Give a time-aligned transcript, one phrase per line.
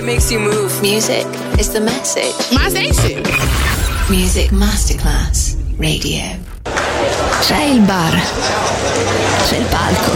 [0.00, 0.80] It makes you move.
[0.80, 1.26] Music
[1.58, 2.34] is the message.
[2.54, 3.22] My station.
[4.08, 6.38] Music Masterclass Radio.
[7.42, 8.18] C'è il bar.
[9.46, 10.12] C'è il palco.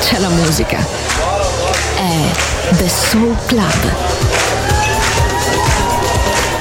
[0.00, 0.78] C'è la musica.
[0.78, 2.30] È
[2.78, 4.51] The Soul Club.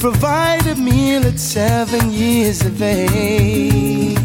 [0.00, 4.16] Provide a meal at seven years of age.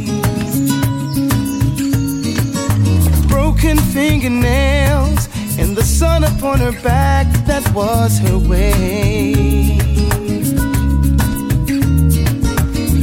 [3.28, 5.28] Broken fingernails
[5.60, 9.34] and the sun upon her back, that was her way.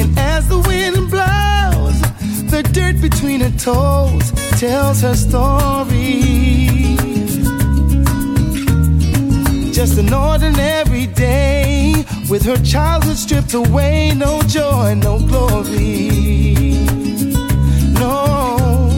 [0.00, 2.00] And as the wind blows,
[2.50, 6.22] the dirt between her toes tells her story.
[9.72, 11.71] Just an ordinary day
[12.32, 14.14] with her childhood stripped away.
[14.16, 16.08] No joy, no glory.
[18.00, 18.88] No,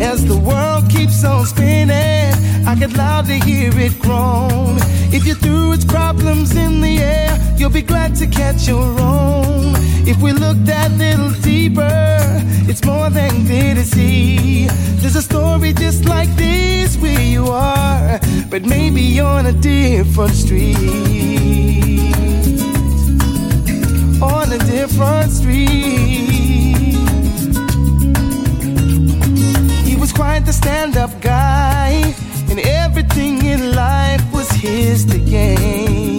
[0.00, 2.34] as the world keeps on spinning,
[2.66, 4.78] I could loudly hear it groan.
[5.16, 9.74] If you threw its problems in the air, you'll be glad to catch your own.
[10.12, 12.18] If we look that little deeper,
[12.68, 14.66] it's more than clear to see.
[15.00, 18.18] There's a story just like this where you are,
[18.50, 21.62] but maybe on a different street.
[24.22, 25.66] On a different street.
[29.84, 32.14] He was quite the stand up guy,
[32.48, 36.18] and everything in life was his to gain.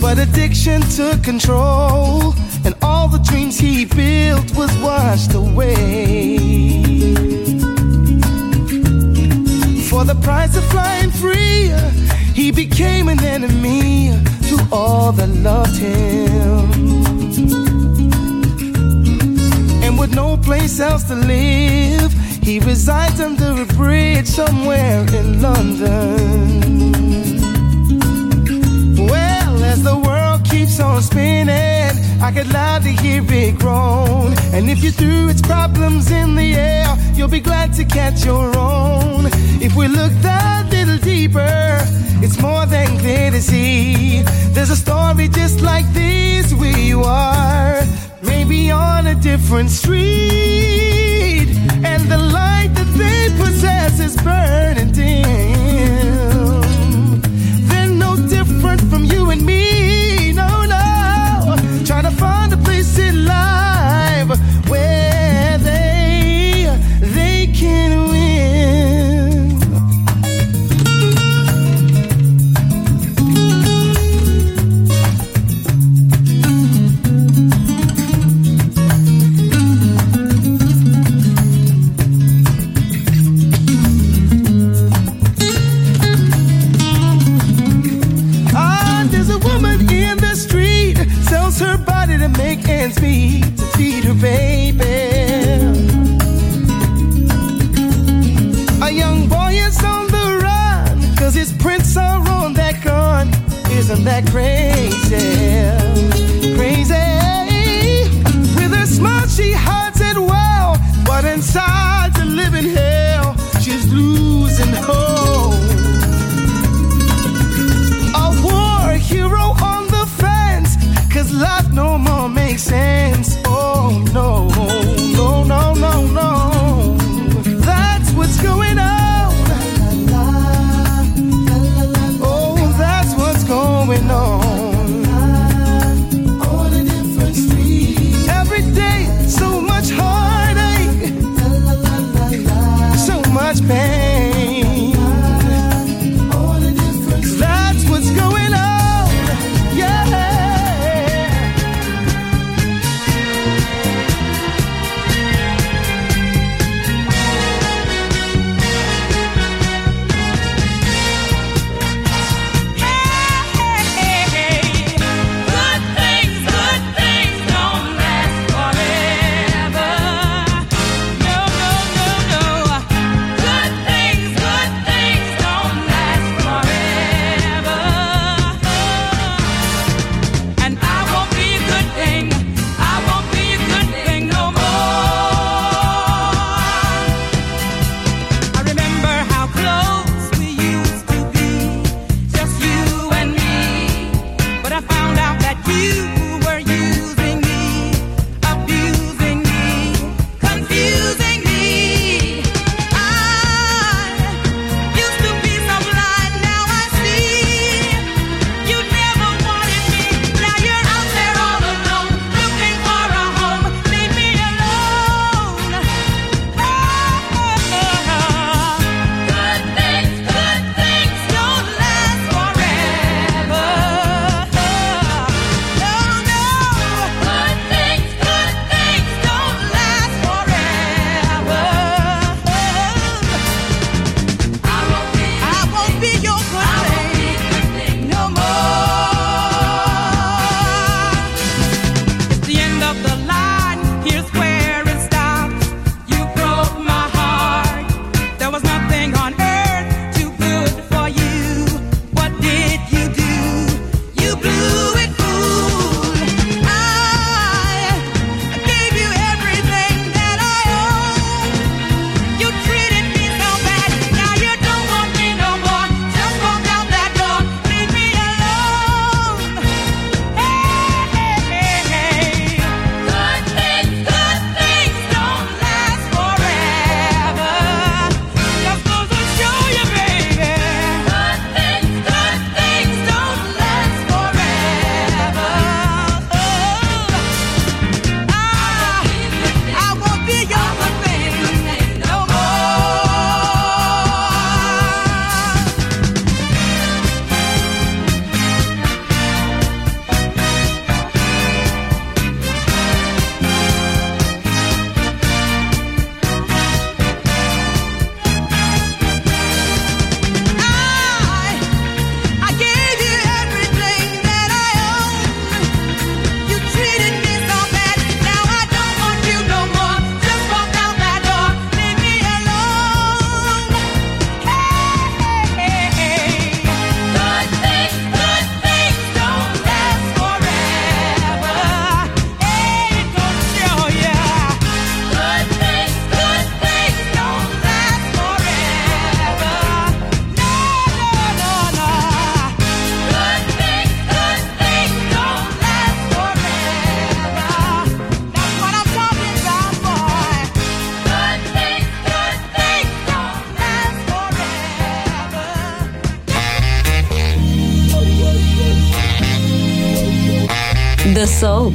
[0.00, 2.34] But addiction took control,
[2.64, 6.38] and all the dreams he built was washed away.
[9.88, 11.70] For the price of flying free,
[12.34, 14.10] he became an enemy
[14.72, 16.70] all that loved him.
[19.82, 27.00] And with no place else to live, he resides under a bridge somewhere in London.
[28.96, 29.99] Well, as the
[30.60, 34.34] keeps on spinning, I could loudly hear it groan.
[34.52, 38.46] And if you threw its problems in the air, you'll be glad to catch your
[38.58, 39.26] own.
[39.66, 41.78] If we look that little deeper,
[42.24, 44.22] it's more than clear to see.
[44.54, 46.52] There's a story just like this
[46.90, 47.80] you are,
[48.22, 51.48] maybe on a different street.
[51.90, 55.69] And the light that they possess is burning dim.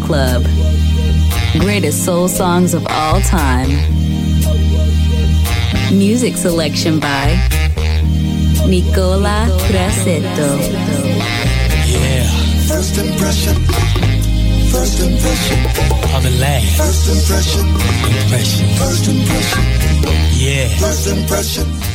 [0.06, 0.44] Club.
[1.60, 3.70] Greatest soul songs of all time.
[5.92, 7.34] Music selection by
[8.68, 10.60] Nicola Grassetto.
[11.90, 12.24] Yeah.
[12.68, 13.56] First impression.
[14.70, 15.60] First impression.
[16.14, 16.78] On the last.
[16.78, 17.66] First impression.
[17.66, 18.68] Impression.
[18.78, 19.64] First impression.
[20.38, 20.68] Yeah.
[20.78, 21.95] First impression.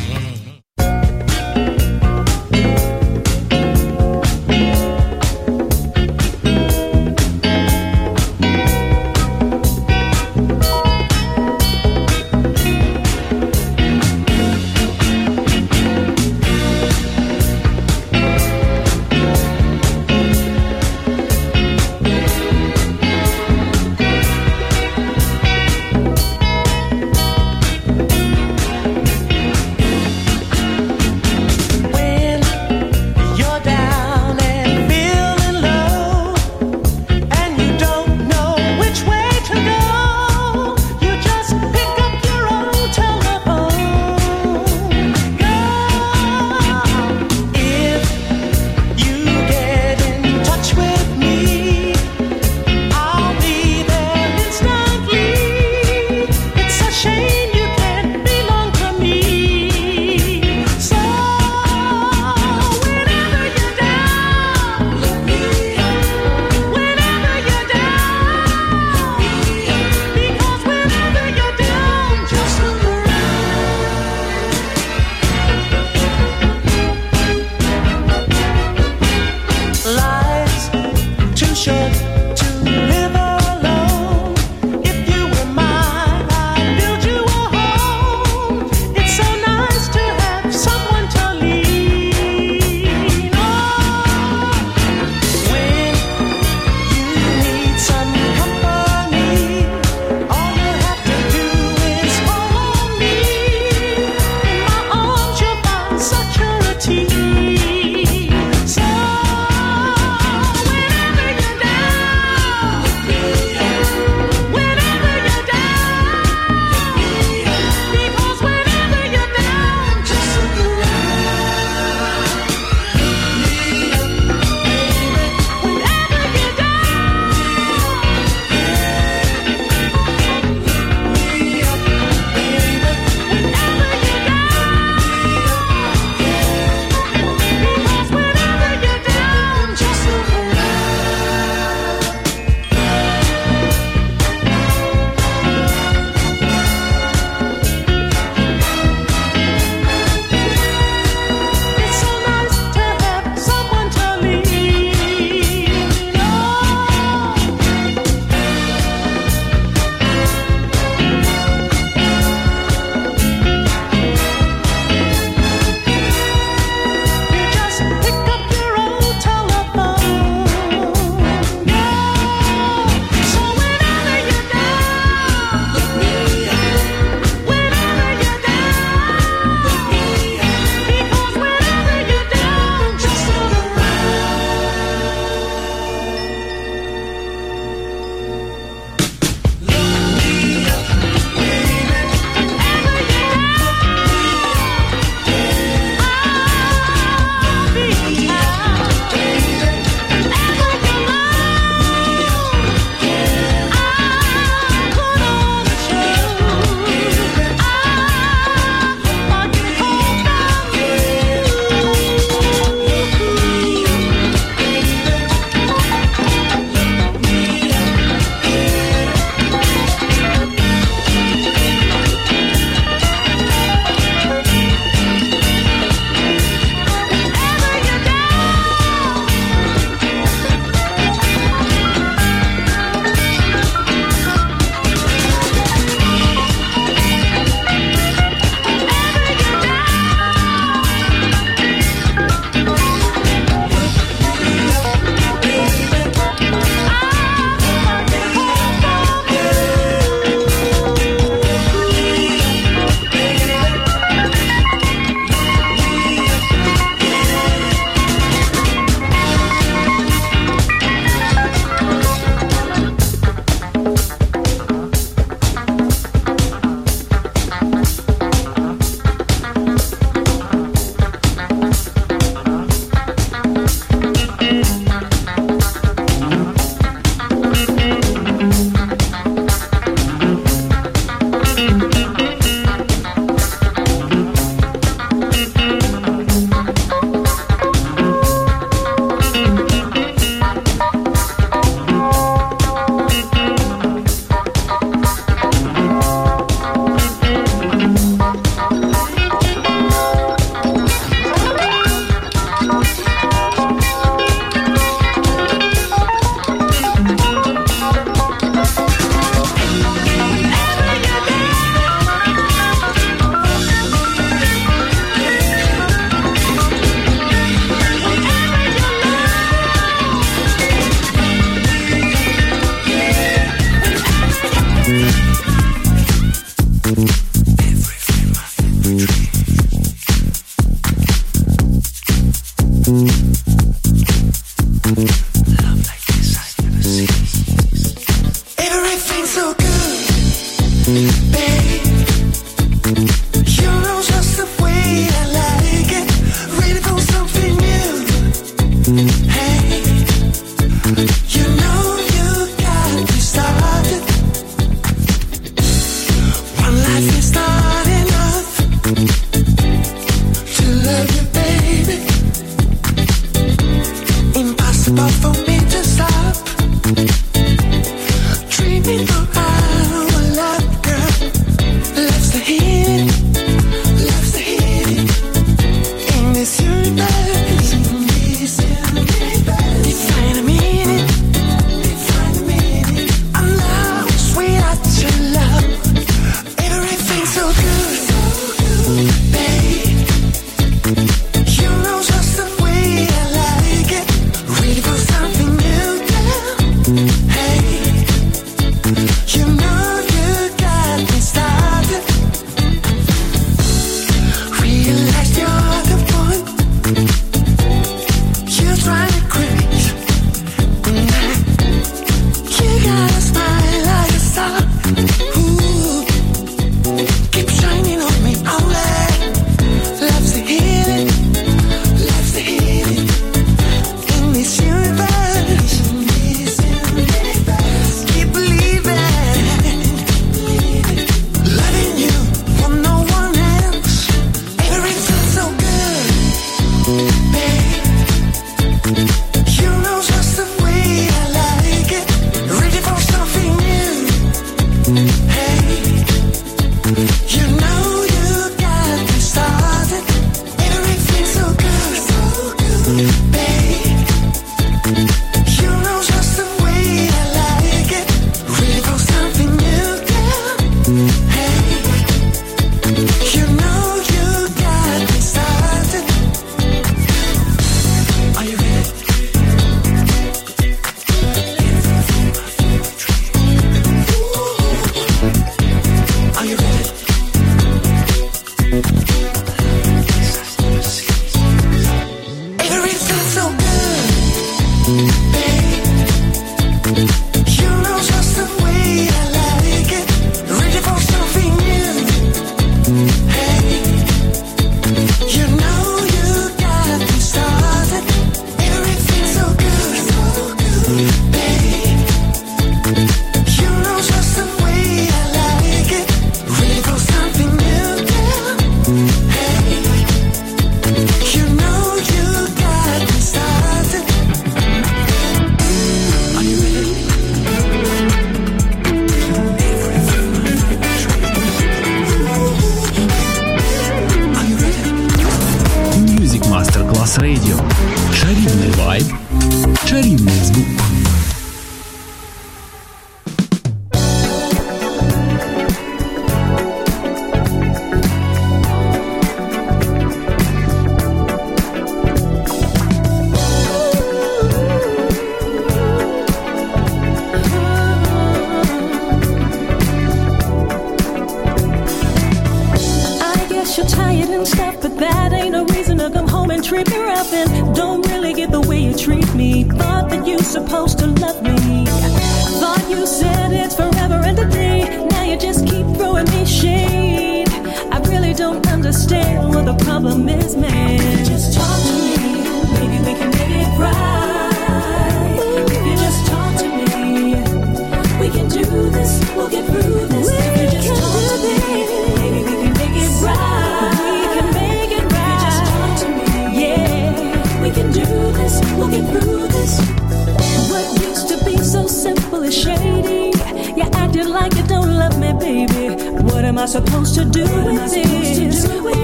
[596.60, 598.64] I supposed to do what with this?
[598.68, 598.94] Do with?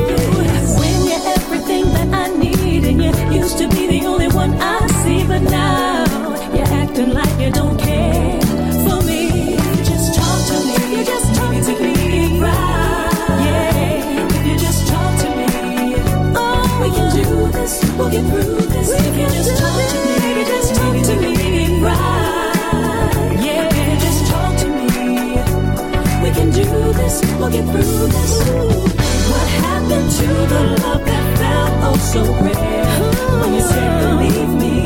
[0.79, 4.87] When you're everything that I need, and you used to be the only one I
[5.03, 6.05] see, but now
[6.55, 8.41] you're acting like you don't care
[8.85, 9.57] for me.
[9.89, 10.99] Just talk to me.
[10.99, 12.41] You just talk to me.
[12.41, 13.09] Yeah.
[14.37, 15.97] If you just talk to me,
[16.37, 17.81] oh, we can do this.
[17.97, 18.89] We'll get through this.
[18.91, 19.36] We can
[32.13, 32.85] so rare.
[33.41, 34.77] When you say believe me,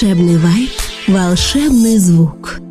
[0.00, 0.70] Волшебный вайб,
[1.08, 2.69] волшебный звук.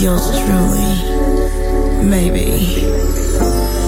[0.00, 3.87] Yours truly, maybe.